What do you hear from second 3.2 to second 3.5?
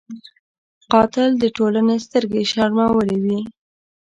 وي